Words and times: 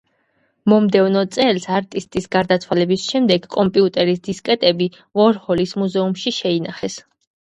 მომდევნო 0.71 1.21
წელს, 1.35 1.65
არტისტის 1.79 2.27
გარდაცვალების 2.35 3.03
შემდეგ 3.11 3.45
კომპიუტერის 3.55 4.23
დისკეტები 4.29 4.89
ვორჰოლის 5.21 5.75
მუზეუმში 5.83 6.35
შეინახეს. 6.39 6.97